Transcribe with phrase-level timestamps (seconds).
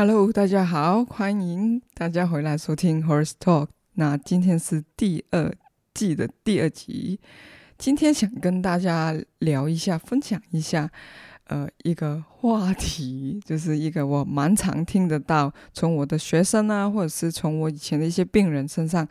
[0.00, 3.66] Hello，大家好，欢迎大家回来收听 Horse Talk。
[3.94, 5.52] 那今天是第二
[5.92, 7.18] 季的第二集，
[7.76, 10.88] 今天想跟大家聊一下，分享一下，
[11.48, 19.04] 呃，一个话题，就是一个我蛮常听得到，从我的学生啊，或者是从我以前的一些病人身上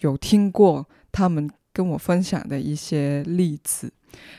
[0.00, 3.92] 有听过他们跟我分享的一些例子。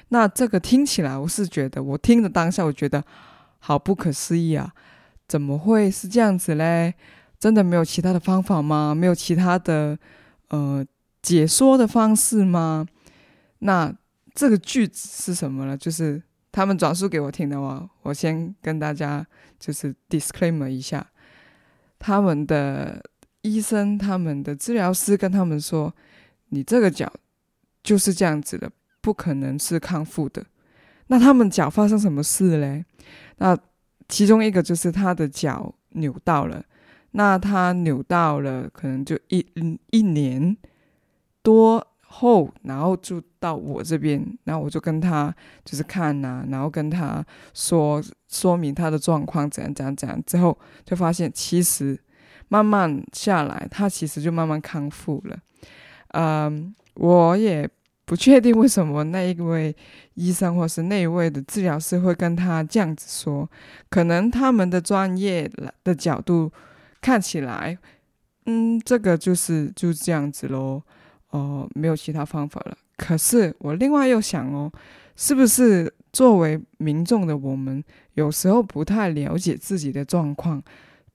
[0.10, 3.02] 那这个听起来，我是觉得，我听的当下，我觉得
[3.60, 4.74] 好不可思议啊。
[5.28, 6.94] 怎么会是这样子嘞？
[7.40, 8.96] 真的没有其他的方法吗？
[8.96, 9.98] 没有其他的
[10.50, 10.86] 呃
[11.22, 12.86] 解说的方式吗？
[13.60, 13.94] 那
[14.34, 15.78] 这个句子是什么呢？
[15.78, 19.26] 就是他们转述给我听的话，我先跟大家
[19.60, 21.06] 就是 disclaimer 一下，
[22.00, 23.04] 他们的
[23.42, 25.94] 医生、他们的治疗师跟他们说，
[26.50, 27.12] 你这个脚
[27.82, 28.72] 就是这样子的，
[29.02, 30.46] 不可能是康复的。
[31.08, 32.86] 那他们脚发生什么事嘞？
[33.38, 33.58] 那
[34.08, 36.64] 其中一个就是他的脚扭到了，
[37.12, 39.46] 那他扭到了，可能就一
[39.92, 40.56] 一年
[41.42, 45.34] 多后，然后就到我这边，然后我就跟他
[45.66, 52.00] 就是看呐、然后跟他说说明他的状况怎样怎样怎样，之后就发现其实
[52.50, 55.38] 慢慢下来，他其实就慢慢康复了。
[56.10, 57.70] 嗯，我也。
[58.06, 59.74] 不确定为什么那一位
[60.16, 63.50] 医生或是那一位的治疗师会跟他这样子说，
[63.90, 65.50] 可能他们的专业
[65.86, 66.52] 的角度
[67.00, 67.78] 看起来，
[68.46, 70.82] 嗯，这个就是就这样子喽，
[71.30, 72.78] 哦、没有其他方法了。
[72.98, 74.70] 可是我另外又想哦，
[75.16, 77.82] 是不是作为民众的我们，
[78.16, 80.62] 有时候不太了解自己的状况，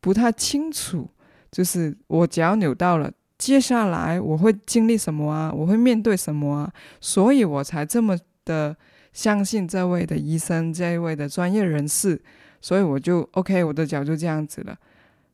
[0.00, 1.10] 不太清楚，
[1.52, 3.12] 就是我脚扭到了。
[3.38, 5.50] 接下来我会经历什么啊？
[5.52, 6.72] 我会面对什么啊？
[7.00, 8.76] 所以我才这么的
[9.12, 12.20] 相信这位的医生，这一位的专业人士。
[12.60, 14.76] 所以我就 OK，我的脚就这样子了，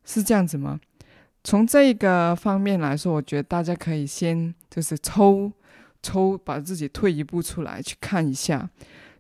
[0.05, 0.78] 是这样子吗？
[1.42, 5.50] 从这个方面来说，我觉得大家可以先就是抽
[6.03, 8.69] 抽，把自己退一步出来去看一下。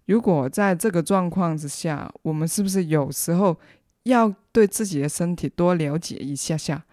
[0.04, 3.56] 如果在这个状况之下，我们是不是有时候
[4.02, 6.84] 要对自己的身体多了解一下下？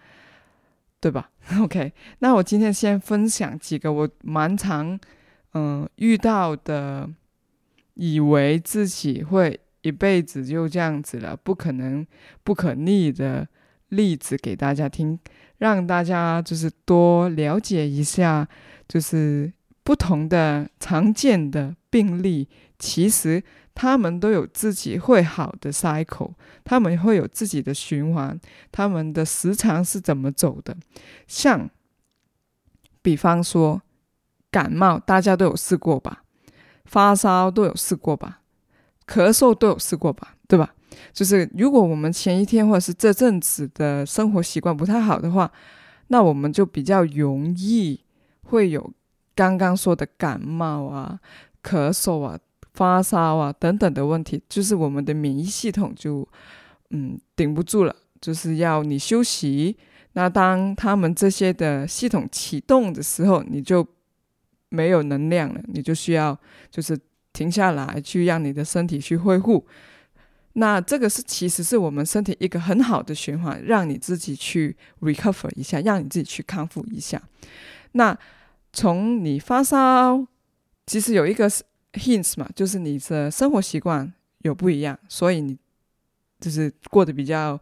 [0.98, 4.98] 对吧 OK，那我今天先分享几个我蛮常
[5.54, 7.10] 嗯遇到的，
[7.94, 12.06] 以为自己会一辈子就这样子了，不可能
[12.44, 13.48] 不可逆的
[13.88, 15.18] 例子给大家听，
[15.58, 18.48] 让大家就是多了解一下，
[18.88, 19.52] 就是
[19.82, 22.48] 不同的常见的病例，
[22.78, 23.42] 其实。
[23.74, 28.38] 他们都有自己会好的 cycle，他们会有自己的循环，
[28.70, 30.76] 他们的时长是怎么走的？
[31.26, 31.70] 像，
[33.00, 33.80] 比方说
[34.50, 36.22] 感冒，大家都有试过吧？
[36.84, 38.40] 发烧都有试过吧？
[39.06, 40.36] 咳嗽都有试过吧？
[40.46, 40.74] 对吧？
[41.14, 45.50] 就是如果我们前一天或者是这阵子的生活习惯不太好的话，
[46.08, 48.04] 那我们就比较容易
[48.42, 48.92] 会有
[49.34, 51.18] 刚刚说的感冒啊、
[51.62, 52.38] 咳嗽啊。
[52.74, 56.26] 发烧啊等等的问题，就是我们的免疫系统就
[56.90, 59.76] 嗯顶不住了，就是要你休息。
[60.14, 63.86] 那当他们这些的系统启动的时候，你就
[64.70, 66.38] 没有能量了，你就需要
[66.70, 66.98] 就是
[67.32, 69.66] 停下来去让你的身体去恢复。
[70.54, 77.20] 那这个是其实是我们身体一个很好的循环，让你自己去 recover 一下，让你自己去康复一下。
[77.92, 78.18] 那
[78.72, 80.26] 从你发烧，
[80.86, 81.62] 其实有一个是。
[81.92, 85.56] Hints 嘛，就是你的生活习惯有不一样，所以你
[86.40, 87.58] 就是过得比较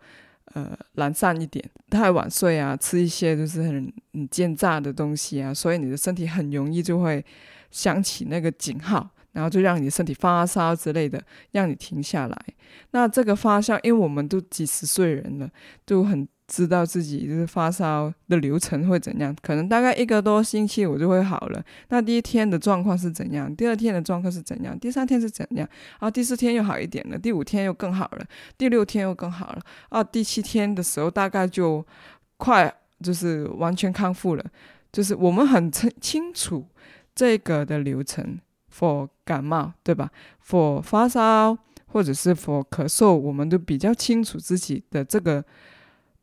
[0.54, 7.24] 呃懒散一点，太晚睡啊，吃一些就是很很煎炸的东西啊，所以你的身体很容易就会
[7.70, 12.44] 响起那个警号，然后就让你的身体发烧之类的，让你停下来。
[12.90, 15.50] 那这个发烧，因为我们都几十岁人了，
[15.84, 16.26] 都很。
[16.50, 21.64] 知道自己就是发烧的流程会怎样，可能大概一个多星期我就会好了。
[21.90, 23.54] 那第一天的状况是怎样？
[23.54, 24.76] 第二天的状况是怎样？
[24.76, 25.68] 第三天是怎样？
[26.00, 28.26] 啊，第四天又好一点了，第五天又更好了，
[28.58, 29.62] 第六天又更好了。
[29.90, 31.86] 啊，第七天的时候大概就
[32.36, 34.44] 快就是完全康复了。
[34.90, 36.66] 就是我们很清清楚
[37.14, 38.40] 这个的流程
[38.76, 40.10] ，for 感冒对吧
[40.44, 41.56] ？for 发烧
[41.86, 45.44] 或者是 for 咳嗽，我们都比较清楚自己的这个。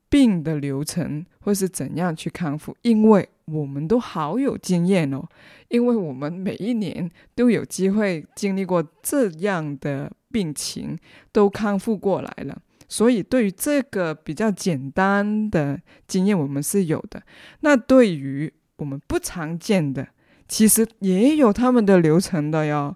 [0.10, 2.76] 病的流程会是怎样去康复？
[2.82, 5.28] 因为我们都好有经验哦，
[5.70, 10.98] 因为我们每一年都有机会经历过这样的病情，
[11.32, 12.62] 都康复过来了。
[12.90, 17.22] 所以对于这个比较简单的经验，我们是有的。
[17.60, 20.08] 那对于我们不常见的，
[20.48, 22.96] 其实也有他们的流程的哟。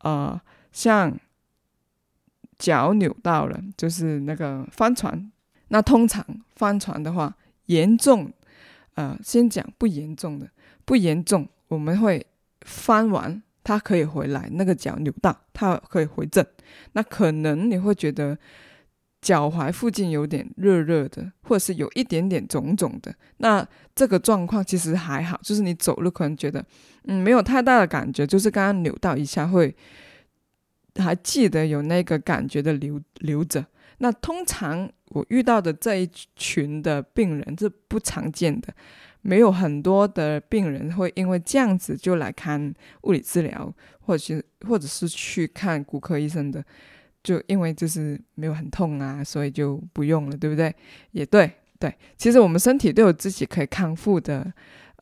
[0.00, 0.38] 呃，
[0.70, 1.18] 像
[2.58, 5.32] 脚扭到了，就是那个帆船。
[5.68, 6.24] 那通常
[6.54, 7.36] 翻船的话，
[7.66, 8.32] 严重，
[8.94, 10.48] 呃，先讲不严重的，
[10.84, 12.24] 不严重，我们会
[12.60, 16.46] 翻完，它可以回来，那个脚扭到，它可以回正。
[16.92, 18.38] 那可能你会觉得
[19.20, 23.12] 脚踝附近有点热热的，或者是有一点点肿肿的。
[23.38, 26.64] 那这个状况其实还好，就是你走路可能觉得，
[27.04, 29.74] 嗯，没有太大的感觉，就是刚刚扭到一下会
[30.96, 33.66] 还记得有那个感觉的留留着。
[33.98, 38.74] 那通常我遇到的这一群的病人是不常见的，
[39.22, 46.62] 没有很多的病人会因为这样子就来看物理治疗，或者是或者是去看骨科医生的，
[47.22, 50.74] 就因为就是没有很痛啊，所以就不用了，对不对？
[51.12, 54.52] 也对，对，其实我们身体都有自己可以康复的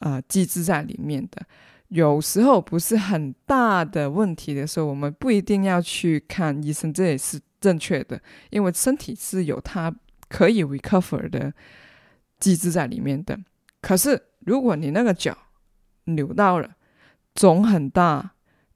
[0.01, 1.45] 呃机制在里面的，
[1.89, 7.41] 有时候不是很大的问题的时候，我们不一定要去看医生，这也是。
[7.65, 8.21] 正确的，
[8.51, 9.95] 因为身体是有它
[10.29, 11.55] 可以 recover 的
[12.39, 13.39] 机制在里面的。
[13.81, 15.37] 可是，如果你那个脚
[16.05, 16.77] 扭到了，
[17.35, 18.33] 肿很大，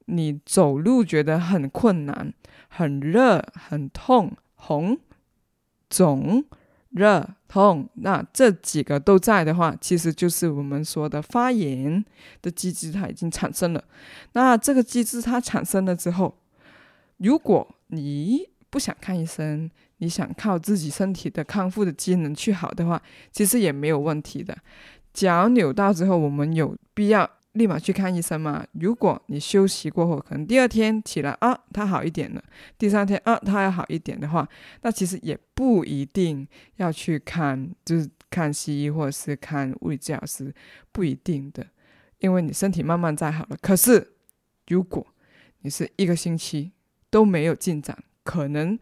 [0.07, 2.33] 你走路觉得很困难，
[2.69, 4.99] 很热、很痛、红、
[5.91, 6.45] 肿、
[6.91, 12.03] 热、痛，那这几个都在的话，其实就是我们说的发炎
[12.41, 13.85] 的机制，它已经产生了。
[14.33, 16.39] 那这个机制它产生了之后，
[17.19, 24.57] 如果你不想看医生，你想靠自己身体的康复的机能去好的话，其实也没有问题的。
[25.13, 28.65] 脚扭到之后，我们有必要立马去看医生吗？
[28.73, 32.41] 如果你休息过后，可能第二天起来啊，它好一点了；
[32.77, 34.49] 第三天啊，它要好一点的话，
[34.83, 40.55] 那其实也不一定要去看，就是看西医或者是看物理治疗师，
[40.93, 41.67] 不一定的，
[42.19, 43.57] 因为你身体慢慢在好了。
[43.61, 44.13] 可是，
[44.69, 45.05] 如果
[45.63, 46.71] 你是一个星期
[47.11, 47.99] 都没有进展，
[48.29, 48.79] 可能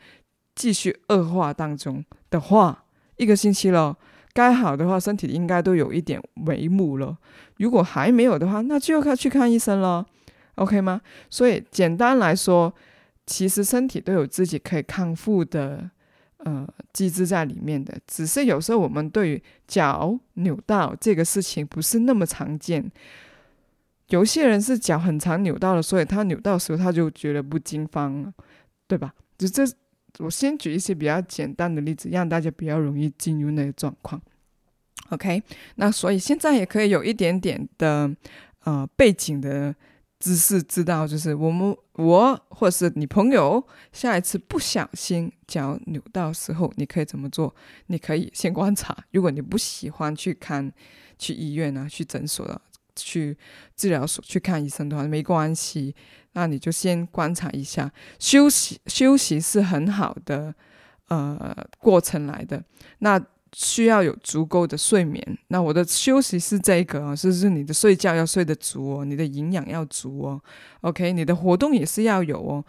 [0.57, 2.85] 继续恶化当中的话，
[3.15, 3.97] 一个星期了，
[4.33, 7.17] 该好的话，身体应该都有一点眉目了。
[7.59, 10.05] 如果还没有的话，那就要去看医生了
[10.57, 11.01] ，OK 吗？
[11.31, 12.75] 所以简单来说，
[13.25, 15.89] 其实身体都有自己可以康复的
[16.39, 22.91] 呃机制在里面的，只是有时候我们对于脚扭到这个事情不是那么常见。
[24.09, 28.33] 有些人是脚很常扭到了，所以他扭到的时候他就觉得不经方，
[28.89, 29.15] 对吧？
[29.39, 29.65] 就这，
[30.19, 34.21] 我先举一些比较简单的例子，让大家比较容易进入那个状况。
[35.11, 35.43] OK，
[35.77, 38.11] 那所以现在也可以有一点点的
[38.65, 39.75] 呃背景的
[40.19, 47.55] 知识，知道就是我们我或者是你朋友下一次不小心脚扭到时候，你可以怎么做？
[47.87, 48.97] 你可以先观察。
[49.13, 50.73] 如果你不喜欢去看
[51.19, 52.61] 去医院啊，去诊所啊，
[52.97, 53.37] 去
[53.77, 55.95] 治疗所去看医生的话，没关系。
[56.33, 60.55] 那你就先观察一下，休息休息是很好的
[61.09, 62.63] 呃过程来的。
[62.99, 63.19] 那
[63.53, 65.39] 需要有足够的睡眠。
[65.49, 70.43] 那我的休息是这个啊，就是你的睡觉要睡得足哦，你的营养要足哦。
[70.83, 72.63] OK，你的活动也是要有哦，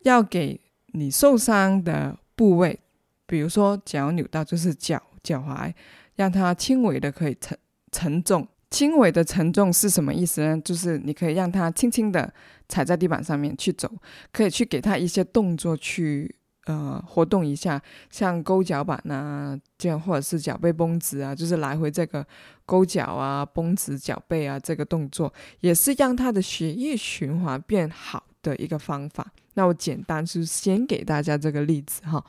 [0.00, 2.78] 要给你受伤的部位，
[3.26, 5.72] 比如说脚扭到就是脚脚踝，
[6.16, 7.56] 让它轻微的可以沉
[7.90, 8.46] 沉重。
[8.70, 10.60] 轻微的沉重是什么意思呢？
[10.60, 12.32] 就是你可以让他轻轻的
[12.68, 13.90] 踩在地板上面去走，
[14.30, 16.34] 可以去给他一些动作去
[16.66, 17.80] 呃活动一下，
[18.10, 22.26] 像勾脚板啊，这样或者是脚背绷直啊，就是来回这个
[22.66, 29.32] 勾脚啊、绷直脚背啊这个动作，也是让他的血液循环变好的一个方法。
[29.54, 32.22] 那我简单是先给大家这个例子哈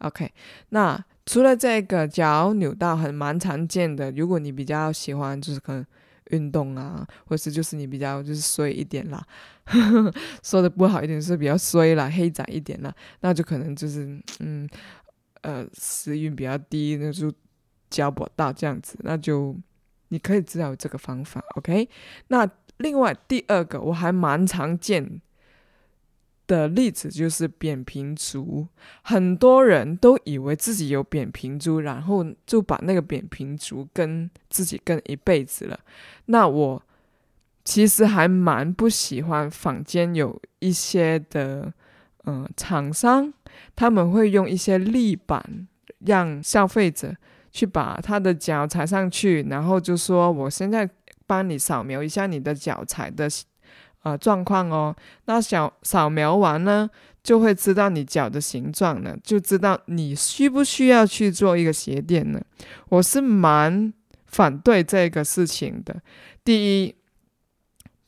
[0.00, 0.32] ，OK，
[0.70, 1.04] 那。
[1.26, 5.84] 除了这个脚扭到很蛮常见的，如果你比较喜欢就是可能
[6.30, 9.26] 运动啊，或是就是你比较就是衰一点啦，
[9.64, 14.68] 呵 呵说的不好一点是比较衰啦，黑仔一点啦，那就可能就是嗯
[15.42, 17.32] 呃时运比较低，那就
[17.90, 19.56] 脚跛到这样子，那就
[20.08, 21.88] 你可以知道这个方法，OK？
[22.28, 22.46] 那
[22.78, 25.20] 另外第二个我还蛮常见。
[26.46, 28.68] 的例子就是扁平足，
[29.02, 35.80] 很多人都以为自己有扁平足，然后就把那个扁平足跟自己跟一辈子了。
[36.26, 36.82] 那我
[37.64, 41.72] 其实还蛮不喜欢坊间有一些的，
[42.24, 43.32] 嗯、厂商
[43.74, 45.66] 他们会用一些立板
[46.00, 47.14] 让消费者
[47.50, 50.88] 去把他的脚踩上去，然后就说我现在
[51.26, 53.28] 帮你扫描一下你的脚踩的。
[54.04, 54.94] 啊，状况哦，
[55.24, 56.88] 那小扫描完呢，
[57.22, 62.40] 就会知道你脚的形状了，就知道你需不需要去做一个鞋垫呢？
[62.90, 63.92] 我是蛮
[64.26, 66.02] 反对这个事情的。
[66.44, 66.94] 第一，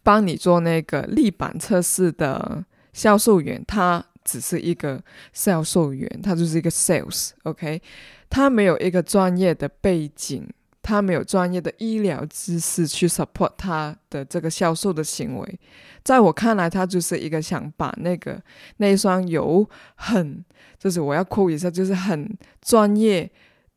[0.02, 7.80] 帮你做那个立板测试的销售员，他只是一个销售员，他就是一个 sales，OK，
[8.28, 10.46] 他没有一个专业的背景。
[10.86, 15.60] 他没有专业的医疗知识去 support 他的这个销售的行为，
[16.04, 18.40] 在我看来，他就是一个想把那个
[18.76, 20.44] 那一双有很，
[20.78, 23.28] 就是我要 quote 一下，就是很专业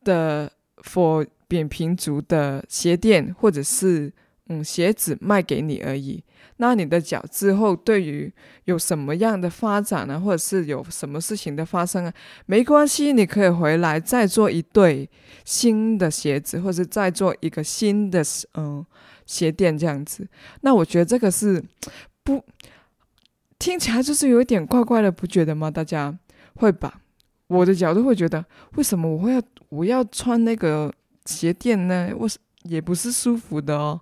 [0.04, 0.48] 的
[0.84, 4.12] for 扁平足的鞋垫或者是
[4.46, 6.22] 嗯鞋子卖给你而已。
[6.62, 8.30] 那你的脚之后，对于
[8.64, 10.20] 有什么样的发展呢？
[10.20, 12.12] 或者是有什么事情的发生啊？
[12.44, 15.08] 没关系，你可以回来再做一对
[15.42, 18.22] 新的鞋子，或者再做一个新的
[18.58, 18.84] 嗯
[19.24, 20.28] 鞋垫这样子。
[20.60, 21.64] 那我觉得这个是
[22.22, 22.44] 不
[23.58, 25.70] 听起来就是有一点怪怪的，不觉得吗？
[25.70, 26.14] 大家
[26.56, 27.00] 会吧？
[27.46, 30.92] 我的角度会觉得，为什么我会要我要穿那个
[31.24, 32.10] 鞋垫呢？
[32.18, 32.28] 我
[32.64, 33.98] 也不是舒服的哦，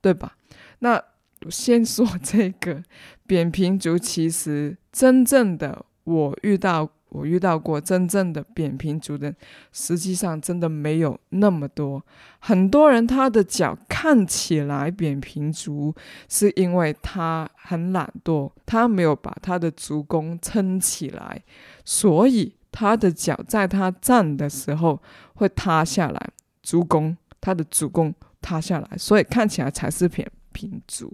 [0.00, 0.36] 对吧？
[0.80, 1.00] 那。
[1.48, 2.82] 先说这个
[3.26, 9.34] 扁平足，其实真正的我遇到，我遇到过真正的扁平足的，
[9.72, 12.04] 实际上真的没有那么多。
[12.40, 15.94] 很多人他的脚看起来扁平足，
[16.28, 21.42] 是因为他很懒惰，他没有把他的足弓撑起来，
[21.84, 25.00] 所以他的脚在他站的时候
[25.34, 26.30] 会塌下来，
[26.62, 30.30] 足弓他的足弓塌下来，所以看起来才是扁。
[30.52, 31.12] 平足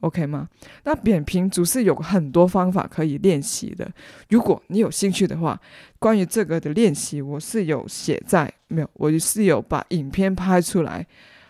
[0.00, 0.48] ，OK 吗？
[0.84, 3.90] 那扁平足是有很多方法可以练习的。
[4.28, 5.60] 如果你有兴趣的话，
[5.98, 11.06] 关于这个的练习，我是有写在没有，我是有把影片拍出来，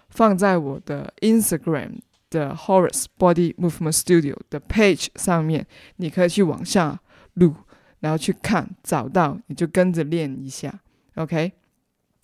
[0.09, 1.99] 放在我的 Instagram
[2.31, 5.67] 的 Horace Body Movement Studio 的 page 上面，
[5.97, 7.01] 你可以去往下
[7.35, 7.55] 录，
[8.01, 10.81] 然后去看，找到你就跟着练一下
[11.15, 11.53] ，OK？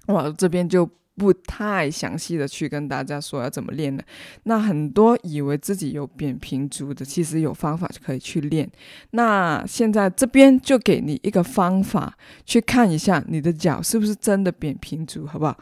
[0.06, 0.88] 我这边就。
[1.16, 4.04] 不太详细的去跟大家说要怎么练的，
[4.42, 8.68] 那很多以为自己有扁平足的，其实有方法就可以去练。
[9.10, 15.56] 那现在这边就给你一个方法，去看一下你的脚是不是真的扁平足，好不好？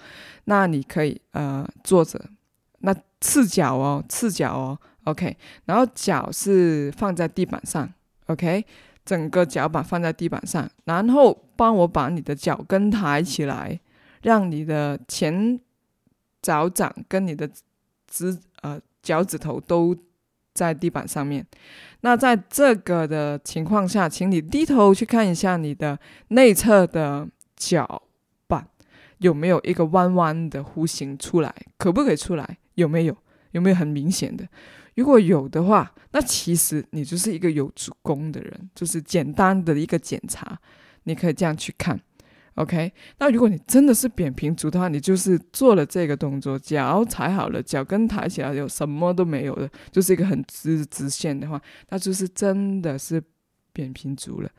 [0.45, 2.19] 那你可以呃坐着，
[2.79, 7.87] 那赤脚哦，赤脚哦，OK，然后脚是放在地板上
[8.29, 8.65] ，OK，
[9.05, 13.79] 整个脚板放在地板上，然后帮我把你的脚跟抬起来。
[14.23, 15.61] 让你的前
[16.41, 17.49] 脚掌跟你的
[18.09, 19.97] 指呃脚趾头都
[20.53, 21.47] 在地板上面。
[22.01, 25.99] 那在这个的情况下，请你低头去看一下你的
[26.29, 28.03] 内侧的脚
[28.47, 28.67] 板
[29.19, 32.59] 有没有一个弯弯的弧形出来，可不可以出来？
[32.75, 33.17] 有没有？
[33.53, 34.49] 有没有很明显的？
[34.95, 40.59] 如果有的话，那其实你就是一个有足弓的人，就是简单的一个检查，
[41.05, 42.01] 你可以这样去看。
[42.57, 53.23] OK，那如果你真的是扁平足的话，你就是做了这个动作，脚踩好了，脚跟抬起来，有什么都没有的，就是一个很直直线的话，那就是真的是
[53.73, 54.51] 扁平足了。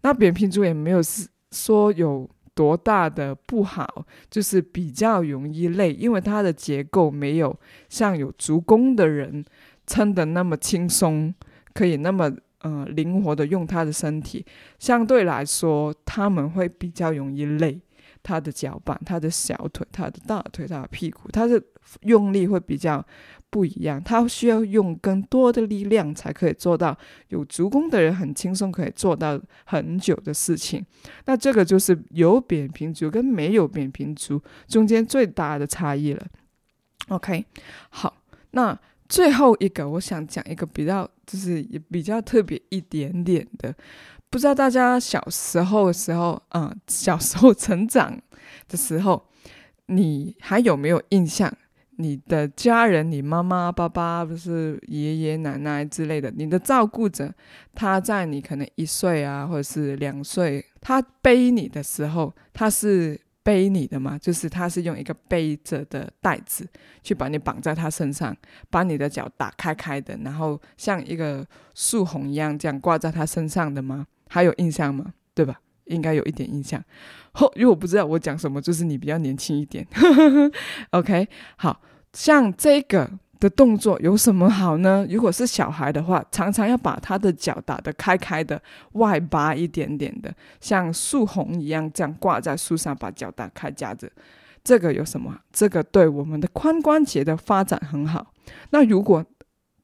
[0.00, 7.54] 那扁平足也没有是说有多大的不好，就是比较容易累，因为它的结构没有
[7.90, 9.44] 像有足弓的人
[9.86, 11.34] 撑得那么轻松，
[11.74, 12.34] 可以那么。
[12.62, 14.46] 呃，灵活的用他的身体，
[14.78, 17.80] 相对来说，他们会比较容易累。
[18.22, 21.60] 他的脚板、他的小腿、他的大腿、他的屁股，他的
[22.02, 23.04] 用力会比较
[23.50, 24.00] 不一样。
[24.00, 26.96] 他需要用更多的力量才可以做到
[27.30, 30.86] 有足弓的人很轻松可以做到很久的事情。
[31.24, 36.24] 那这个就是有扁平足跟没有扁平足中间最大的差异了。
[37.08, 37.44] OK，
[37.90, 38.78] 好，那。
[39.12, 43.74] 最后一个，我想讲一个比较，就是也比较特别一点点的，
[44.30, 48.18] 不知道大家小时候的时候，嗯，小时候成长
[48.68, 49.22] 的时候，
[49.84, 51.54] 你还有没有印象？
[51.96, 57.30] 你的家人，你妈妈、爸爸，不是爷爷奶奶之类的，你的照顾者，
[57.74, 63.20] 他在你可能一岁啊，或者是两岁，他背你的时候，他是。
[63.42, 66.66] 背你的嘛，就是他是用一个背着的袋子
[67.02, 68.36] 去把你绑在他身上，
[68.70, 74.06] 把你的脚打开开的，然后像一个树红一样这样挂在他身上的吗？
[74.28, 75.12] 还有印象吗？
[75.34, 75.60] 对吧？
[75.86, 76.82] 应该有一点印象。
[77.32, 79.86] 后，因为我不知道我讲什么，就是你比较年轻一点。
[80.90, 81.80] OK，好，
[82.12, 83.10] 像这个。
[83.42, 85.04] 的动作有什么好呢？
[85.10, 94.08] 如果是小孩的话，常常要把他的脚打得开开的，外八一点点的，像树红一样这样挂在树上，把脚打开夹着。
[94.62, 95.36] 这个有什么？
[95.52, 98.32] 这个对我们的髋关节的发展很好。
[98.70, 99.24] 那如果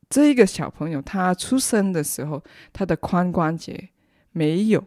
[0.09, 2.41] 这一个小朋友他出生的时候，
[2.73, 3.89] 他的髋关节
[4.31, 4.85] 没有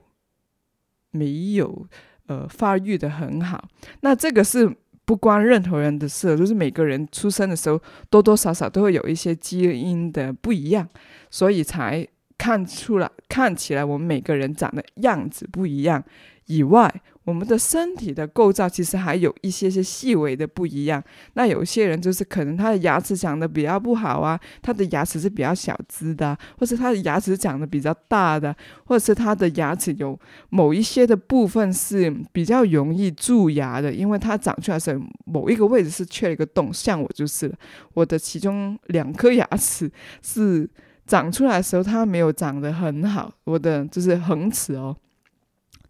[1.11, 1.85] 没有
[2.27, 3.67] 呃发育得很好，
[3.99, 4.77] 那这个是。
[5.05, 10.87] 不关任何人的事，就是每个人出生的时候多多少少都会有一些基因的不一样，
[11.29, 16.03] 所以才看出来，看起来我们每个人长的样子不一样。
[16.51, 16.93] 以外，
[17.23, 21.01] 我们的身体的构造其实还有一些些细微的不一样。
[21.33, 28.53] 那有些人就是可能他的牙齿长得比较不好啊，他的牙齿是比较小只的，或是他的牙齿长得比较大的，
[28.85, 36.73] 或者是他的牙齿有某一些的部分是比较容易蛀牙的，因为它长出来的时候某一个位置是缺了一个洞。
[36.73, 37.53] 像我就是，
[37.93, 39.89] 我的其中两颗牙齿
[40.21, 40.69] 是
[41.05, 44.97] 长出来的时候它没有长得很好，我的就是恒齿哦。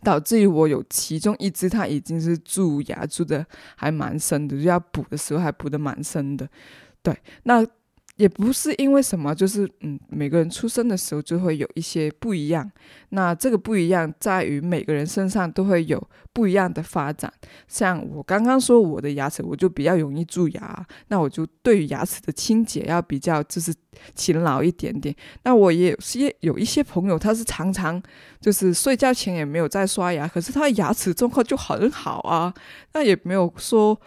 [0.04, 6.48] 导致于我有其中一只，它已经是蛀牙蛀的还蛮深的，就要补的时候还补的蛮深的。
[7.04, 7.66] 对，那
[8.22, 12.72] 也不是因为什么，就是嗯，每个人出生的时候就会有一些不一样。
[13.10, 16.00] 那这个不一样在于每个人身上都会有
[16.32, 17.34] 不一样的发展。
[17.68, 23.74] 像我刚刚说我的牙齿，我就比较容易蛀牙，那我就对于牙齿的清洁要比较就是
[24.14, 25.16] 勤劳一点点。
[25.44, 28.00] 那我也有些有一些朋友，他是常常
[28.40, 32.54] 就是睡觉前也没有在刷牙，可是他的牙齿状况就很好啊，
[32.94, 34.00] 那也没有说。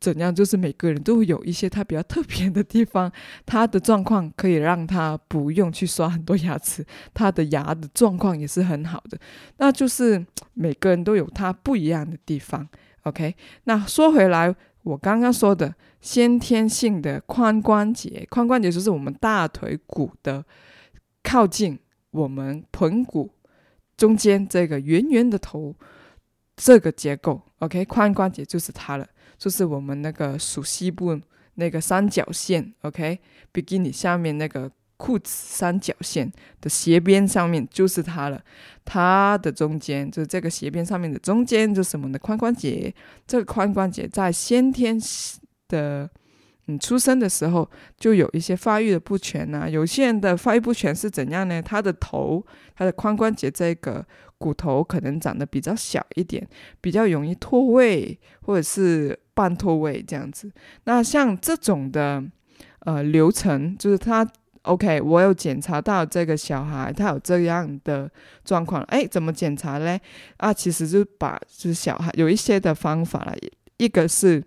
[0.00, 0.34] 怎样？
[0.34, 3.12] 就是每个人都会有一些他比较特别的地方，
[3.44, 9.18] 他的状况可以让他不用去刷很多牙齿，他的牙的状况也是很好的。
[9.58, 12.66] 那就是每个人都有他不一样的地方。
[13.02, 14.54] OK，那说回来，
[14.84, 20.42] 我刚刚说的先天性的髋关节，髋关节就是我们大腿骨的
[21.22, 21.78] 靠近
[22.10, 23.30] 我们盆骨
[23.98, 25.74] 中间这个圆圆的头
[26.56, 27.42] 这个结构。
[27.58, 29.06] OK，髋关节就是它了。
[29.40, 31.18] 就是我们那个属膝部
[31.54, 33.18] 那个三角线，OK，
[33.50, 36.30] 比基尼下面那个裤子三角线
[36.60, 38.44] 的斜边上面就是它了。
[38.84, 42.94] 它的中间就是这个斜边上面的中间就是我们的髋关节。
[43.26, 45.00] 这个髋关节在先天
[45.68, 46.10] 的
[46.66, 47.66] 嗯出生的时候
[47.98, 49.66] 就有一些发育的不全啊。
[49.66, 51.62] 有些人的发育不全是怎样呢？
[51.62, 52.44] 他的头，
[52.76, 54.04] 他的髋关节这个。
[54.40, 56.48] 骨头可能长得比较小一点，
[56.80, 60.52] 比较容易脱位，或者是半脱位这样子。
[60.84, 62.22] 那像这种的
[62.80, 64.26] 呃流程，就是他
[64.62, 68.10] OK，我有检查到这个小孩他有这样的
[68.44, 69.98] 状况，哎，怎么检查嘞？
[70.36, 73.34] 啊，其实就把就是小孩有一些的方法了，
[73.78, 74.44] 一个是。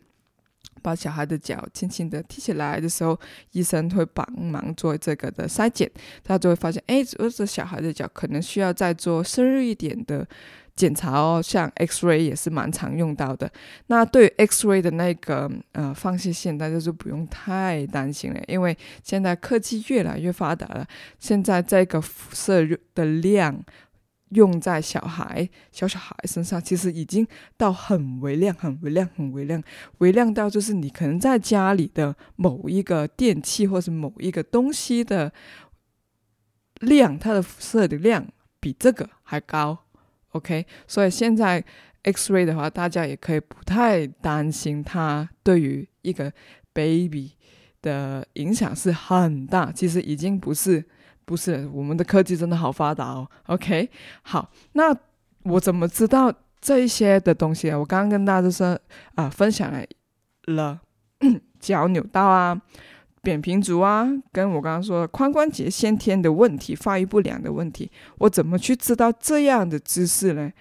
[0.82, 3.18] 把小孩的脚轻轻的提起来的时候，
[3.54, 5.90] 医生会帮忙做这个的筛检，
[6.26, 10.28] 他就会发现，哎，这小孩的脚可能需要再做深入一点的
[10.76, 11.42] 检查哦。
[11.42, 13.52] 像 X-ray 也是蛮常用到的。
[13.88, 20.88] 那对 X-ray 的那个呃放射线，大家就不用太担心了，因为现在科技越来越发达了，
[21.20, 23.64] 现在这个辐射的量。
[24.36, 29.62] 用在小孩、小小孩身上，其实已经到很微量、很微量、很微量，
[30.00, 35.32] 微量到就是你可能在家里的某一个电器或是某一个东西的
[36.80, 38.26] 量，它的辐射的量
[38.60, 39.83] 比这个还高。
[40.34, 41.64] OK，所以现在
[42.04, 46.32] X-ray 的话，大家也可以不太担心它对于一个
[46.74, 47.32] baby
[47.82, 49.72] 的影响是很大。
[49.72, 50.86] 其实已经不是。
[51.26, 53.26] 不是，我们的科技真的好发达哦。
[53.46, 53.90] OK，
[54.24, 54.94] 好，那
[55.44, 57.80] 我怎么知道这一些的东西啊？
[57.80, 58.78] 我刚刚跟大家说
[59.16, 59.82] 啊，分享了
[60.48, 60.82] 了
[61.62, 62.62] 脚扭到啊、
[63.24, 70.52] 扁平足啊，跟我刚刚说的髋关节先天的问题、发育不良的问题，我怎么去知道这样的姿势呢？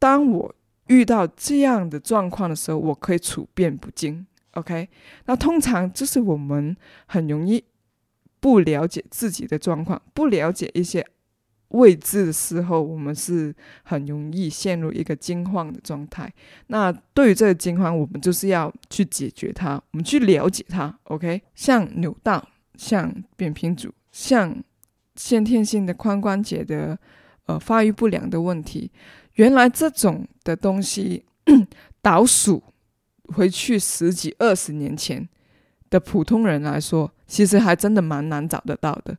[0.00, 0.54] 当我
[0.88, 4.26] 遇到这样的状况的时候，我可以处变不惊。
[4.54, 4.88] OK，
[5.26, 7.62] 那通常就是我们很容易。
[8.40, 11.04] 不了解自己的状况，不了解一些
[11.68, 16.32] 未知的时候，我们是很容易陷入一个惊慌的状态。
[16.68, 20.98] 那对于这个惊慌，我们就是要去解决它，我们去了解它。
[21.04, 24.56] OK，像扭到，像扁平足，像
[25.16, 26.98] 先天性的髋关节的
[27.46, 28.90] 呃发育不良的问题，
[29.34, 31.24] 原来这种的东西，
[32.00, 32.62] 倒数
[33.34, 35.28] 回去十几二十年前
[35.90, 37.12] 的普通人来说。
[37.28, 39.14] 其实还真的蛮难找得到的，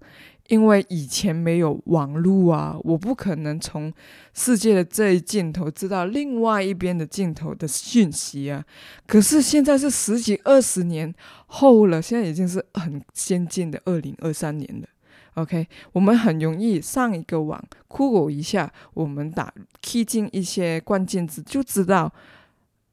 [0.50, 3.92] 因为以前没有网络啊，我不可能从
[4.34, 8.66] 世界的这一尽头知道另外一边的尽头的讯息啊。
[9.08, 11.14] 可是现在是十几二十年
[11.46, 14.88] 后了，现在已经是很先进的二零二三年了。
[15.36, 22.12] OK，我们很容易上一个网，Google 一下，我们打 key 进一些关键字就知道。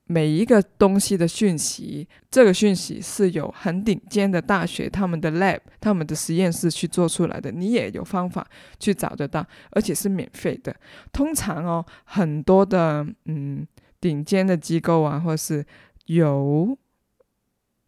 [0.09, 8.47] 每一个东西的讯息，这个讯息是有很顶尖的大学、他们的 lab、他们的实验室去做出来的，你也有方法
[8.79, 10.75] 去找得到，而且是免费的。
[11.13, 13.67] 通常哦，很多的嗯
[14.01, 15.67] 顶尖的机构啊，或是
[16.05, 16.79] 有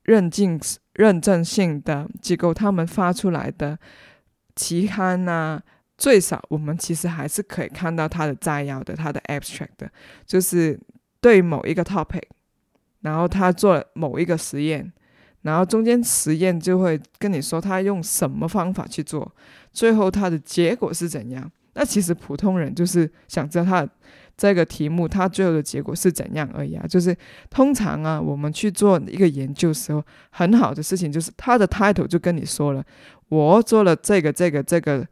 [0.02, 0.60] 认证
[0.94, 3.78] 认证性的机构，他们发出来的
[4.56, 5.62] 期刊呐、啊。
[5.96, 9.90] 最少我们其实还是可以看到它的摘要的，它的 abstract 的，
[10.24, 10.78] 就是
[11.20, 12.22] 对某一个 topic，
[13.00, 14.92] 然后他做了某一个实验，
[15.42, 19.34] 然后中间实验就会跟你说他用什么方法去做，
[19.72, 21.50] 最后他的结果是怎样。
[21.74, 23.88] 那其实普通人就是想知道他
[24.36, 26.84] 这个题目他最后的结果是怎样而已啊。
[26.88, 27.16] 就是
[27.50, 32.84] 通常啊，我们去做一个研究时候，很好的事情就是他的 title 就跟你说了，
[33.28, 35.06] 我做了这个这个这个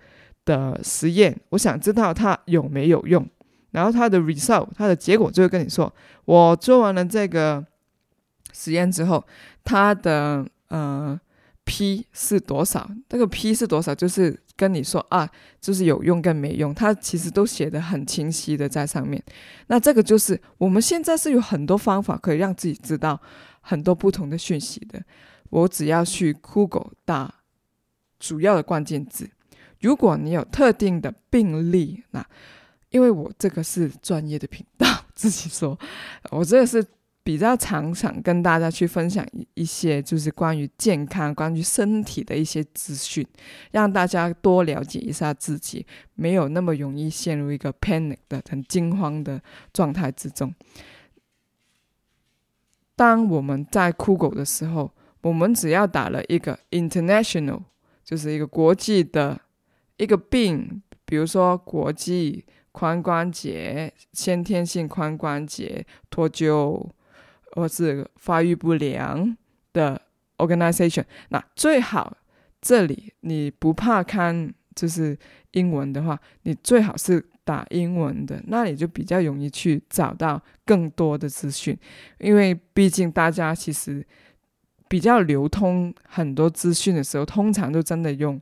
[0.45, 3.25] 的实验，我想知道它有没有用。
[3.77, 5.93] 然后它的 result，它的结果就会跟你说，
[6.25, 7.63] 我做完了这个
[8.51, 9.23] 实验之后，
[9.65, 11.21] 它的呃
[11.65, 12.91] P 是多少？
[13.07, 13.95] 这个 P 是多少？
[13.95, 15.29] 就是跟你说啊，
[15.61, 19.23] 就是有用跟没用，它其实都写得很清晰的在上面。
[19.67, 23.21] 那这个就是我们现在是有很多方法可以让自己知道
[23.61, 25.03] 很多不同的讯息的。
[25.51, 27.35] 我只要去 Google 打
[28.19, 29.29] 主要的关键字。
[29.83, 32.27] 如果你有特定的病例，那
[32.97, 35.79] 因为我这个是专业的频道，自己说，
[36.31, 36.83] 我这个是
[37.23, 43.27] 比较常常跟大家去分享一一些，就是关于健康、关于身体的一些资讯，
[43.71, 49.43] 让大家多了解一下自己，没有那么容易陷入一个 panic 的很惊慌的
[49.75, 50.55] 状态之中。
[52.95, 57.61] 当我们在酷狗的时候，我们只要打了一个 international，
[58.03, 59.39] 就是一个国际的。
[59.99, 62.45] 一个病，比如说国际
[62.79, 66.87] 髋关节、先天性髋关节脱臼，
[67.53, 69.35] 或是发育不良
[69.73, 70.03] 的
[70.37, 72.19] organization，那最好
[72.61, 75.19] 这里你不怕看就是
[75.53, 81.75] 英文的话，你最好是打英文的，那你就比较容易去找到更多的资讯，
[82.19, 84.07] 因为毕竟大家其实
[84.87, 88.39] 比较流通很多资讯的时候，通常都真的用。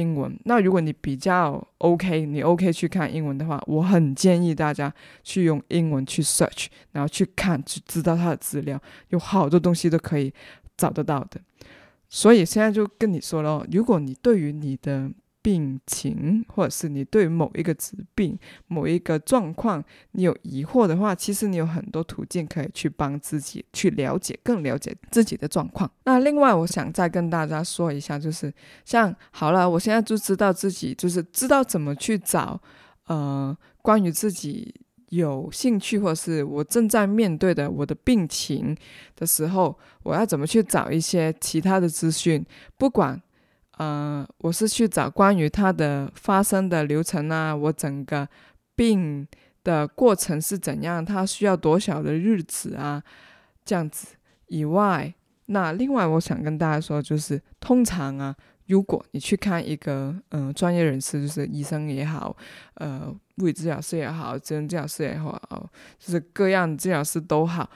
[0.00, 10.32] 英文，那如果你比较 OK，你 OK 去看英文的话，我很建议大家去用英文去 search，然后去看，去知道它的资料，有好多东西都可以
[10.76, 11.40] 找得到的。
[12.08, 15.10] 所以现在就跟你说了，如果你对于你的
[15.42, 25.90] 病情，或者是你对某一个疾病、某一个状况，你有疑惑的话，其实你有很多途径可以去帮自己去了解、更了解自己的状况。
[26.04, 28.52] 那另外，我想再跟大家说一下，就是
[28.84, 32.60] 像好了，我现在就知道自己就是知道怎么去找，
[33.06, 34.74] 呃，关于自己
[35.08, 38.76] 有兴趣或是我正在面对的我的病情
[39.16, 42.44] 的时候，我要怎么去找一些其他的资讯，
[42.76, 43.20] 不管。
[43.80, 48.28] 呃，我是去找关于它的发生的流程啊，我整个
[48.76, 49.26] 病
[49.64, 53.02] 的过程是怎样，它需要多少的日子啊，
[53.64, 54.08] 这样子
[54.48, 55.14] 以外，
[55.46, 62.36] 那另外我想跟大家说，就是通常啊，如果你去看一个嗯、呃、专业人士，就是医生也好，
[62.74, 65.40] 呃，物理治疗师也好，职能治疗师也好，
[65.98, 67.70] 就是各样治疗师都好，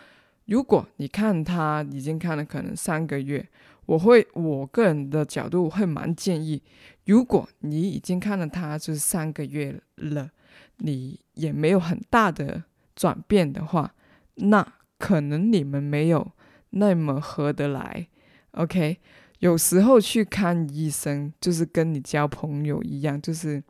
[0.45, 3.49] 如果你看他已经看了可能三个月。
[3.87, 6.63] 我会，我个人的角度会蛮建议，
[7.05, 10.31] 如果你已经看了他就是三个月了，
[10.79, 12.65] 你也没有很大的
[12.97, 13.95] 转变的话，
[14.37, 14.67] 那
[14.99, 16.33] 可能你们没有
[16.71, 18.09] 那么合得来。
[18.53, 18.99] OK，
[19.41, 23.63] 有时候去看医生就是跟你交朋友一样，就是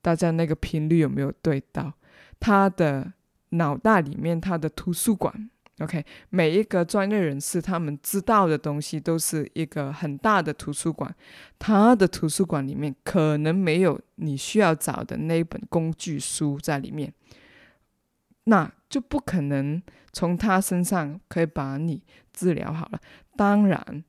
[0.00, 1.92] 大家那个频率有没有对到？
[2.38, 3.12] 他的
[3.50, 5.50] 脑袋里面，他的图书馆。
[5.80, 11.10] OK，每一个专业人士他们知道的东西都是一个很大的图书馆，
[11.58, 17.10] 他的图书馆里面可能没有你需要找的那本工具书在里面，
[18.44, 23.00] 那就不可能从他身上可以把你治疗好了。
[23.34, 24.04] 当然，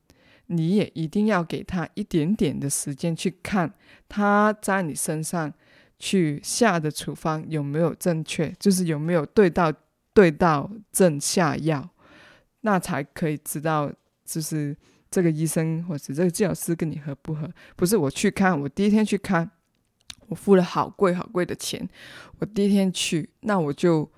[0.48, 3.74] 你也一定要给他一点点的时间去看
[4.10, 5.54] 他在你身上
[5.98, 9.72] 去下的处方有没有正确，就是有没有对到。
[10.13, 11.89] 对到症下药，
[12.62, 13.91] 那才可以知道，
[14.26, 14.76] 就是
[15.10, 17.50] 这个医生或者这个治疗师跟你合不合。
[17.76, 19.50] 不是我去看，我第一天去看，
[20.28, 21.88] 我付了好贵好贵的钱，
[22.39, 24.12] 我第一天去，那我就。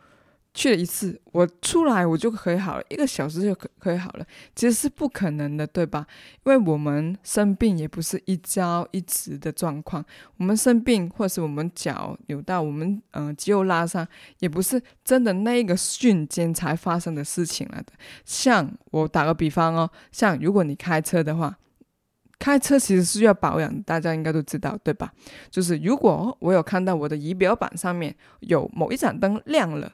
[0.54, 6.06] 去了一次，我出来我就可以好了，一个小时就可可以好了，其实是不可能的，对吧？
[6.46, 10.06] 因为我们生病也不是一朝一夕的状况，
[10.38, 14.08] 我们生病或是我们脚扭到，我们嗯、肌肉拉伤，
[14.40, 17.88] 也不是真的那个瞬间才发生的事情来的。
[18.24, 21.58] 像我打个比方哦，像如果你开车的话，
[22.38, 25.12] 开车其实是要保养，大家应该都知道，对吧？
[25.50, 29.92] 就是如果我有看到我的仪表板上面有某一盏灯亮了。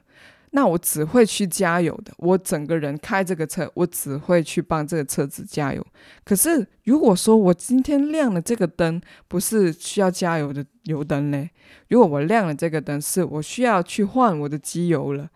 [0.52, 2.12] 那我只会去加油的。
[2.18, 5.86] 我整个人开这个车，我只会去帮这个车子加油。
[6.24, 11.50] 可是如果说我今天亮了这个灯，不是需要加油的油灯嘞？
[11.88, 15.30] 如果我亮了这个灯，是我需要去换我的机油了，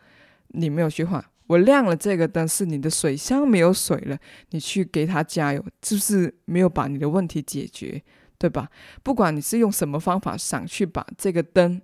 [0.49, 1.25] 你没有去换。
[1.47, 4.19] 我亮了这个灯，是你的水箱没有水了，
[4.51, 8.03] 你去给它加油，就是没有把你的问题解决，
[8.39, 8.69] 对吧？
[9.03, 11.81] 不管你是用什么方法想去把这个灯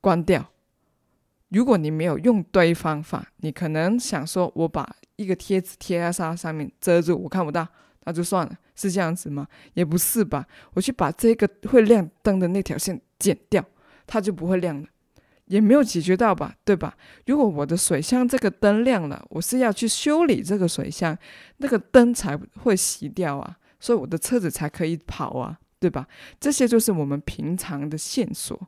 [0.00, 0.52] 关掉。
[1.50, 7.66] 如果你没有用对方法，你可能想说，我把一个贴纸贴在它上面遮住，我看不到，
[8.04, 9.46] 那就算了，是这样子吗？
[9.74, 13.64] 也不是吧，我去把这个会亮灯的那条线剪掉，
[14.08, 14.88] 它就不会亮了，
[15.44, 16.96] 也没有解决到吧，对吧？
[17.26, 21.16] 如果我的水箱这个灯亮了，我是要去修理这个水箱，
[21.58, 26.08] 那个灯才会熄掉啊，所以我的车子才可以跑啊，对吧？
[26.40, 28.60] 这些就是我们平常的线索，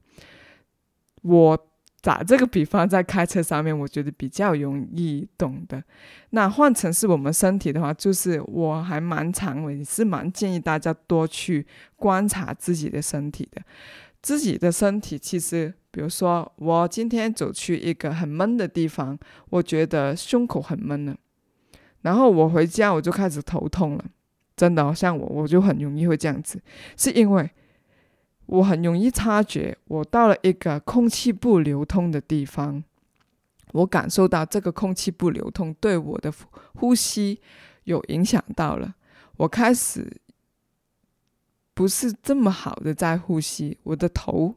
[1.23, 1.65] 我。
[2.09, 5.85] 打这个比方，在开车上面，我觉得比较容易懂的。
[6.31, 11.67] 那换成是我们身体的话，就是我还蛮常，我也是蛮建议大家多去
[11.97, 13.61] 观察自己的身体的。
[14.23, 19.19] 自己的身体其实，比如说我今天走去一个很闷的地方，
[19.51, 21.15] 我觉得胸口很闷了，
[22.01, 24.05] 然后我回家我就开始头痛了，
[24.57, 26.59] 真的，像我，我就很容易会这样子，
[26.97, 27.51] 是因为。
[28.49, 32.83] 我很容易察觉，我到了一个空气不流通的地方，
[33.73, 36.33] 我感受到这个空气不流通对我的
[36.77, 37.41] 呼吸
[37.85, 38.95] 有影响到了。
[39.37, 40.21] 我开始
[41.75, 44.55] 不是这么好的在呼吸，我的头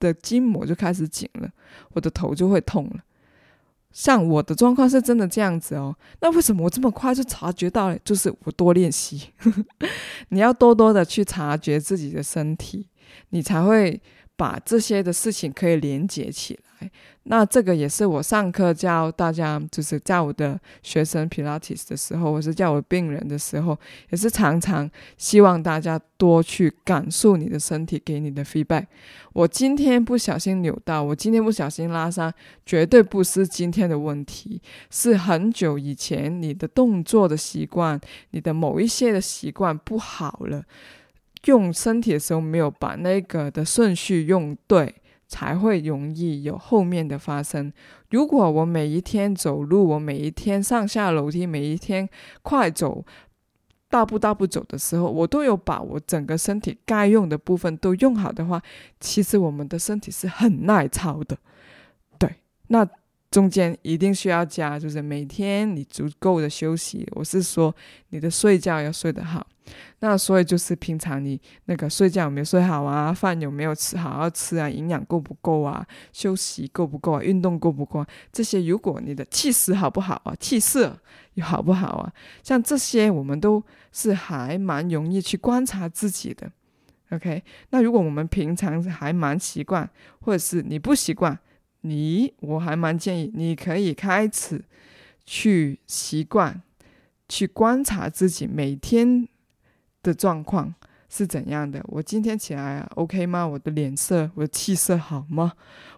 [0.00, 1.48] 的筋膜就开始紧了，
[1.92, 3.04] 我的头就会痛了。
[3.92, 7.98] 像我的状况是真的这样子哦，那为什么我这么快就察觉到了？
[8.00, 9.30] 就是我多练习，
[10.30, 12.88] 你要多多的去察觉自己的身体。
[13.30, 14.00] 你才会
[14.36, 16.90] 把这些的事情可以连接起来。
[17.24, 28.86] 那这个也是我上课教大家，就是教我的学生 Pilates 的时候，或是教我病人的时候，也是常常希望大家多去感受你的身体给你的 feedback。
[29.34, 32.32] 我今天不小心扭到，我今天不小心拉伤，
[32.64, 40.64] 绝对不是今天的问题，是很久以前你的动作的习惯，你的某一些的习惯不好了。
[41.46, 44.94] 用身体的时候没有把那个的顺序用对，
[45.26, 47.72] 才会容易有后面的发生。
[48.10, 52.08] 如果我每一天走路，我每一天上下楼梯，每一天
[52.42, 53.04] 快走，
[53.88, 58.62] 大步大步走的时候，我都有把我整个身体该用的部分都用好的话，
[58.98, 61.36] 其实我们的身体是很耐操的。
[62.18, 62.36] 对，
[62.68, 62.88] 那。
[63.30, 67.08] 中间一定需要加，就是每天你足够的休息。
[67.12, 67.72] 我是说，
[68.08, 69.46] 你的睡觉要睡得好。
[70.00, 73.12] 那所以就是平常你那个睡觉有没有睡好啊？
[73.12, 74.68] 饭有没有吃好好吃啊？
[74.68, 75.86] 营养够不够啊？
[76.12, 77.22] 休息够不够啊？
[77.22, 78.06] 运动够不够啊？
[78.32, 80.34] 这些如果你的气势好不好啊？
[80.40, 80.98] 气色
[81.40, 82.12] 好不好啊？
[82.42, 86.50] 像这些我们都是还蛮容易去观察自己的。
[87.10, 89.88] OK，那如果我们平常还蛮习惯，
[90.20, 91.38] 或者是你不习惯。
[91.82, 94.62] 你我还蛮建议你可以开始
[95.24, 96.60] 去习惯
[97.26, 99.26] 去观察自己每天
[100.02, 100.74] 的状况
[101.08, 101.82] 是怎样的。
[101.88, 103.46] 我今天起来啊，OK 吗？
[103.46, 105.52] 我的脸色、我的气色好吗？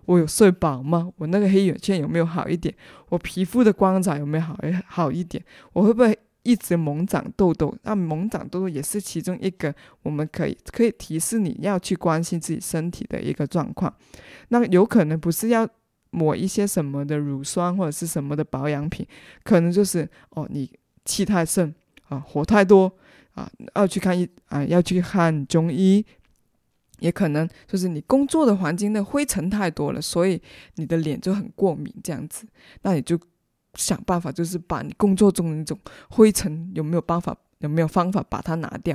[0.07, 1.11] 我有睡饱吗？
[1.17, 2.75] 我那个黑眼圈有没有好一点？
[3.09, 5.45] 我皮肤的光泽有没有好好一点？
[5.73, 6.19] 我会不会？
[6.45, 13.95] 一直猛长痘痘，那猛长痘痘也是其中一个，我们可以可以提示你要去关心自己身体的一个状况。
[14.49, 15.65] 那有可能不是要
[16.11, 19.07] 抹一些什么的乳霜或者是什么的保养品，
[19.45, 20.69] 可能就是哦，你
[21.05, 21.73] 气太盛
[22.09, 22.93] 啊，火太多
[23.35, 26.05] 啊，要去看医啊，要去看中医。
[26.99, 30.41] 也可能就是你工作的环境的灰尘太多了，所以
[30.77, 32.47] 你的脸就很过敏这样子，
[32.83, 33.19] 那你就。
[33.75, 35.79] 想办法，就是把你工作中的那种
[36.11, 38.95] 灰尘有没有办法，有没有方法把它拿掉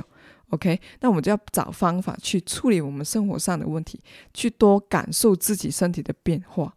[0.50, 4.00] ？OK，那我们就要找方法去处理我们生活上的问题，
[4.32, 6.72] 去多感受自己身体的变化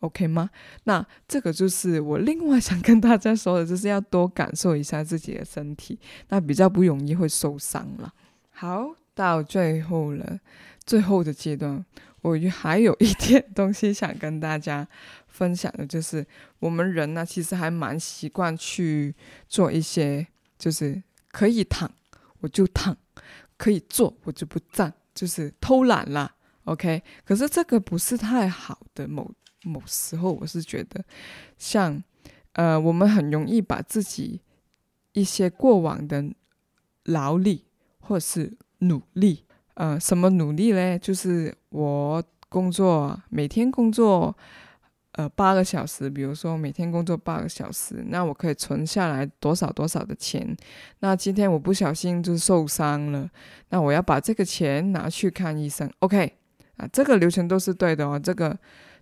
[0.00, 0.50] ，OK 吗？
[0.84, 8.12] 那这个就是我另外想跟大家说的，就是要多感受一下自己的身体，那比较不容易会受伤了。
[8.50, 10.40] 好，到最后了，
[10.84, 11.84] 最后的阶段，
[12.22, 14.88] 我还有一点 东西想跟大家。
[15.28, 16.26] 分享的就是
[16.60, 19.14] 我们人呢，其实还蛮习惯去
[19.46, 20.26] 做一些，
[20.58, 21.92] 就是可以躺
[22.40, 22.96] 我就躺，
[23.58, 26.34] 可以坐我就不站，就是偷懒啦。
[26.64, 29.06] OK，可是这个不是太好的。
[29.06, 29.30] 某
[29.66, 31.04] 某时候，我是觉得，
[31.58, 32.02] 像
[32.52, 34.40] 呃，我们很容易把自己
[35.12, 36.24] 一些过往的
[37.04, 37.64] 劳力
[37.98, 40.98] 或是努力，呃，什么努力嘞？
[40.98, 44.36] 就是我工作，每天工作。
[45.18, 50.54] 呃八个小时，比如说每天工作八个小时，那我可以存下来多少多少的钱。
[50.98, 53.26] 那今天我不小心就受伤了，
[53.70, 55.90] 那我要把这个钱拿去看医生。
[56.00, 56.34] OK，
[56.76, 58.54] 啊，这个流程都是对的哦，这个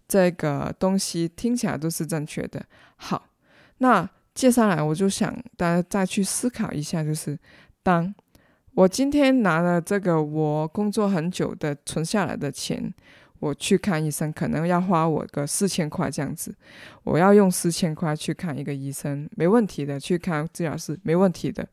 [0.06, 2.64] 这个东西听起来都是正确的。
[2.96, 3.26] 好，
[3.78, 7.38] 那接下来我就想大家再去思考一下，就是
[7.82, 8.14] 当。
[8.76, 12.92] 我今天拿了这个我工作很久的存下来的钱，
[13.38, 16.52] 我去看医生，可能要花我个四千块这样子。
[17.04, 21.64] 我要用四千块去看一个医生，没问题的，去看治疗师没问题的。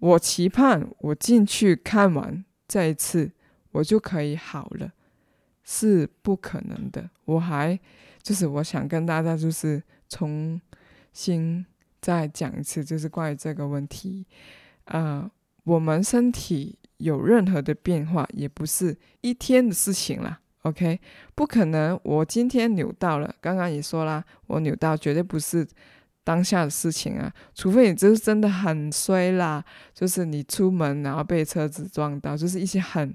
[0.00, 3.30] 我期盼我进去看完这一次，
[3.70, 4.90] 我就可以好了，
[5.64, 7.08] 是不可能的。
[7.24, 7.78] 我还
[8.22, 10.60] 就是我想跟大家就是重
[11.12, 11.64] 新
[12.00, 14.26] 再讲一次，就是关于这个问题，
[14.84, 15.30] 呃。
[15.64, 20.40] 我们身体有任何的变化，也不是一天的事情啦。
[20.62, 20.98] OK，
[21.36, 21.96] 不可能。
[22.02, 25.64] 我今天扭到了，刚刚也说啦，我扭到绝对不是
[26.24, 33.14] 当下的事情啊，除非你就是真的很衰啦，就是你出门然后被车子撞到，就是一些很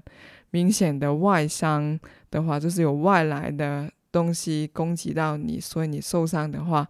[0.50, 1.98] 明显的外伤
[2.30, 6.86] 的话，就是有外来的东西攻击到你，所以你受伤的话，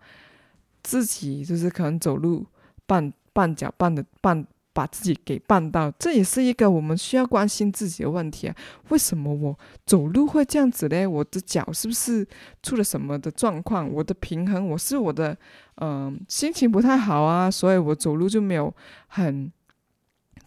[0.82, 2.46] 自己就是可能走路
[2.86, 4.44] 绊绊脚绊的绊。
[4.70, 8.54] 把自己给绊到，这也是一个我们需要关心自己的问题啊。
[8.90, 11.04] 为什么我走路会这样子嘞？
[11.04, 12.24] 我的脚是不是
[12.62, 13.92] 出了什么的状况？
[13.92, 15.36] 我的平衡，我是我的
[15.80, 18.72] 嗯、心情不太好啊，所以我走路就没有
[19.08, 19.50] 很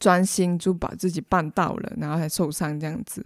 [0.01, 3.23] 专心，就把自己绊到了，然后还受伤这样子，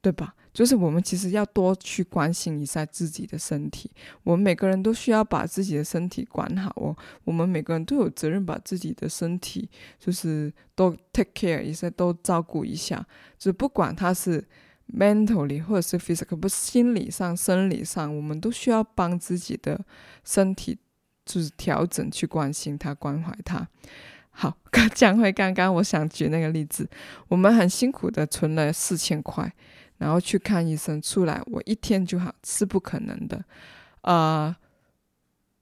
[0.00, 0.34] 对吧？
[0.54, 3.90] 就是我们其实要多去关心一下自己的身体，
[4.22, 6.96] 我们每个人都需要把自己的身体管好哦。
[7.24, 13.04] 我们每个人都有责任把自己的身体，就是都 take care 一下，都照顾一下。
[13.36, 14.44] 就不管他是
[14.92, 19.84] mentally 或者是 physical，不是心理上、生理上，我们都需要帮自己的
[20.24, 20.78] 身体，
[21.24, 23.68] 就是调整去关心他、关怀他。
[24.40, 24.56] 好，
[24.94, 26.88] 讲回刚刚我想举那个例子，
[27.26, 29.52] 我们很辛苦的存了四千块。
[29.98, 33.44] 然后去看医生，出来我一天就好，是不可能的。
[34.02, 34.54] 呃，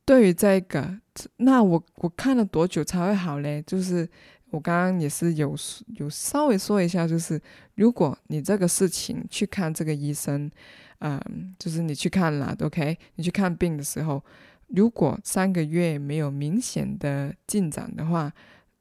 [0.04, 1.00] 对于这个，
[1.38, 3.62] 那我我看了多久才会好嘞？
[3.62, 4.06] 就是
[4.50, 5.56] 我刚刚也是有
[5.96, 7.40] 有稍微说一下，就是
[7.76, 10.50] 如果你这个事情去看这个医生，
[10.98, 14.22] 嗯、就是你去看了，OK，你去看病的时候，
[14.66, 18.30] 如果三个月没有明显的进展的话，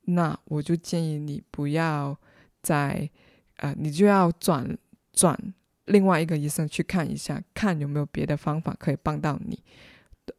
[0.05, 2.17] 那我就建议你不要
[2.61, 3.09] 再，
[3.57, 4.77] 呃，你就要转。
[5.17, 5.33] 转
[5.85, 9.57] 另外一个医生去看一下，看有没有别的方法可以帮到你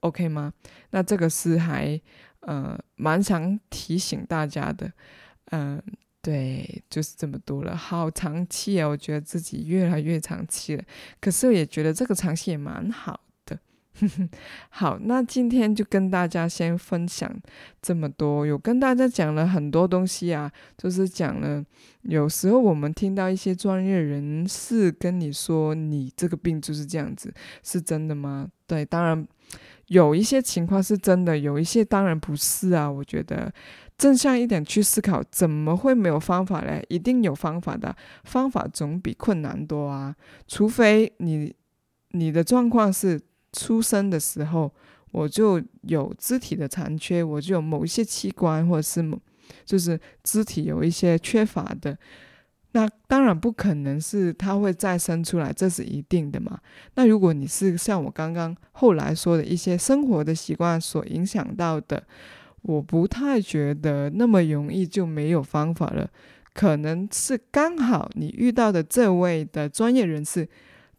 [0.00, 0.52] ，OK 吗？
[0.90, 1.98] 那这个是还
[2.40, 4.92] 呃蛮想提醒大家的，
[5.52, 5.82] 嗯、
[6.20, 8.86] 对，就是这么多了，好长期啊！
[8.86, 10.84] 我觉得自己越来越长期了，
[11.22, 13.18] 可是也觉得这个长期也蛮好。
[14.68, 17.30] 好，那今天就跟大家先分享
[17.80, 21.64] 这么多，有跟大家讲了很多东西啊，就是讲了，
[22.02, 27.32] 有时候我们听到一些专业人士跟你说，你这个病就是这样子，
[27.62, 28.48] 是真的吗？
[28.66, 29.26] 对，当然
[29.86, 32.90] 有一些情况是真的，有一些当然不是啊。
[32.90, 33.52] 我觉得
[33.96, 36.84] 正向一点去思考，怎么会没有方法嘞？
[36.88, 40.14] 一定有方法的，方法总比困难多啊。
[40.46, 41.54] 除非你
[42.10, 43.18] 你的状况是。
[43.56, 44.70] 出生的时候
[45.12, 49.18] 我就有肢体的残缺，我就有某一些器官或者是某
[49.64, 51.96] 就是肢体有一些缺乏的，
[52.72, 56.60] 那当然不可能是它会再生出来，这是一定的嘛。
[56.96, 62.04] 那如果你是像我刚刚后来说的一些生活的习惯所影响到的，
[62.62, 66.10] 我不太觉得那么容易就没有方法了。
[66.52, 70.46] 可能是刚好你遇到的这位的专业人士，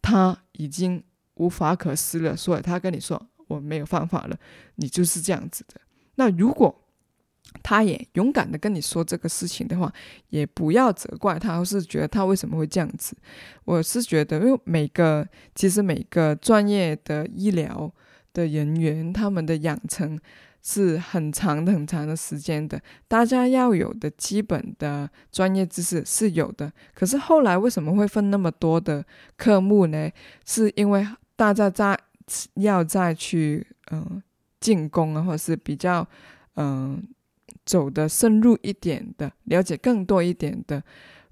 [0.02, 1.04] 他已经。
[1.38, 4.36] 无法可施了，所以他跟你说我没有方法了，
[4.76, 5.80] 你就是这样子的。
[6.16, 6.84] 那如果
[7.62, 9.92] 他也勇敢的跟你说这个事情的话，
[10.28, 13.16] 也不要责怪他，或是觉得他为什么会这样子。
[13.64, 17.90] 我是觉得，因为每个其实每个专业的医疗
[18.32, 20.20] 的人员，他们的养成。
[20.60, 26.70] 是很长的、很长的时间的，大家要有的基本的专业知识是有的。
[26.92, 29.02] 可是后来为什么会分那么多的
[29.36, 30.10] 科目呢？
[30.44, 31.06] 是因为
[31.38, 31.96] 大家在
[32.54, 34.20] 要再去嗯、
[34.58, 36.04] 进攻啊，或者是比较
[36.56, 37.00] 嗯、
[37.64, 40.82] 走的深入一点的，了解更多一点的。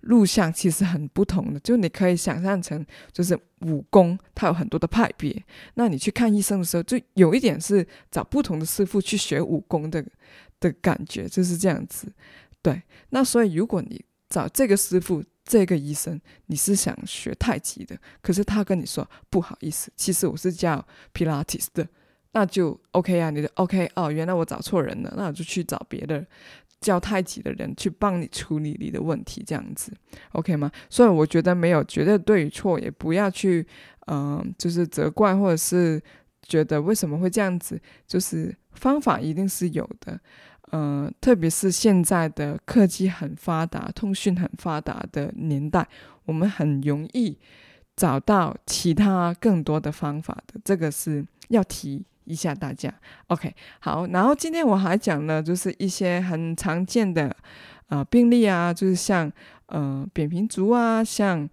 [0.03, 5.45] 录像其实很不同的，就你可以想象成，就是武功它有很多的派别。
[5.75, 10.05] 那你去看医生的时候，就有一点是找不同的师傅去学武功的
[10.61, 12.13] 的感觉，就是这样子。
[12.63, 12.81] 对，
[13.11, 20.85] 那所以如果你找这个师傅、这个医生，你是想学太极的，可是他跟你说不好意思，其实我是教
[21.15, 21.87] Pilates 的，
[22.33, 26.27] 那就 OK 啊，你的 OK 哦，原来我找错人了，那我就去找别的
[26.81, 29.93] 教太极的人去帮你处理你的问题，这样子
[30.33, 30.69] OK 吗？
[30.91, 33.65] 所以我觉得没有绝对对与错，也不要去
[34.09, 36.03] 嗯、就是责怪或者是
[36.43, 40.21] 觉得为什么会这样子，就是方法一定是有的。
[40.73, 45.87] 嗯、特别是现在的科技很发达、通讯很发达的年代，
[46.25, 47.39] 我们很容易
[47.95, 50.61] 找到其他更多的方法的。
[50.65, 52.93] 这个是要提一下大家。
[53.29, 57.35] OK，好，然后今天我还讲了，就是一些很常见的
[57.89, 59.31] 呃病例啊，就是像
[59.67, 61.49] 呃扁平足啊，像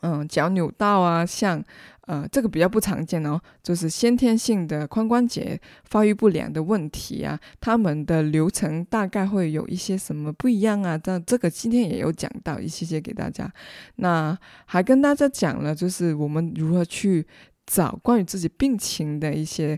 [0.00, 1.62] 嗯、脚扭到啊，像。
[2.06, 10.96] 呃，这个比较不常见哦，就是先天性的髋关节发育不良的问题啊，他们的流程大概会有一些什么不一样啊？
[10.96, 13.52] 但这个今天也有讲到一些些给大家。
[13.96, 17.26] 那还跟大家讲了，就是我们如何去
[17.66, 19.76] 找关于自己病情的一些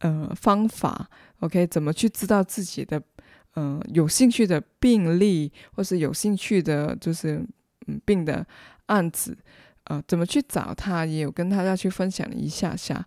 [0.00, 1.08] 呃方法。
[1.38, 2.98] OK，怎么去知道自己的
[3.54, 7.40] 嗯、呃、有兴趣的病例，或是有兴趣的，就是
[7.86, 8.44] 嗯病的
[8.86, 9.38] 案子。
[9.88, 11.06] 呃，怎么去找他？
[11.06, 13.06] 也有跟大家去分享一下下，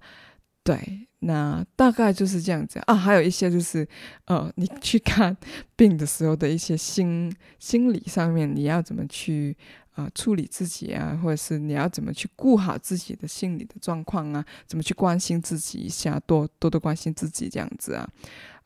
[0.63, 2.95] 对，那大概就是这样子啊。
[2.95, 3.87] 还有一些就是，
[4.25, 5.37] 呃，你去看
[5.75, 9.55] 病的时候的一些心心理上面，你要怎么去
[9.91, 14.43] 啊、呃、处理自己啊，或者是你要怎么去顾好自己的心理的状况啊？
[14.65, 18.09] 怎么去关心自己一下，多多多关心自己这样子啊。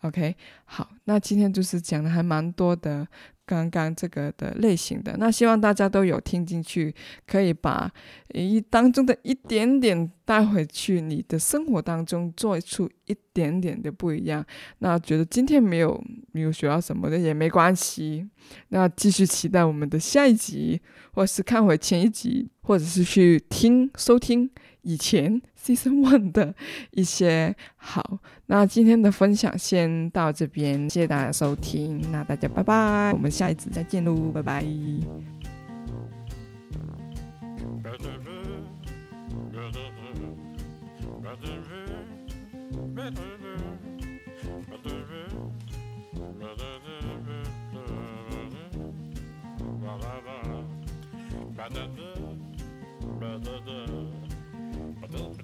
[0.04, 3.06] OK，好，那今天就是讲的还蛮多的。
[3.46, 6.94] 刚刚这个的类型的，那希望大家都有听进去，
[7.28, 7.92] 可以把
[8.34, 14.46] 一当中的一点点带回去，你的生活当中做出一点点的不一样。
[14.80, 18.28] 那觉得今天没有没有学到什么的也没关系，
[18.70, 20.82] 那继续期待我们的下一集，
[21.14, 24.50] 或是看回前一集，或者是去听收听。
[24.86, 26.56] 以前 Season One 的
[26.92, 34.64] 一些好，那今天的分享先到这边，谢谢大家收听，那大家拜拜，我们下一次再见喽，拜拜。
[55.16, 55.40] Boop,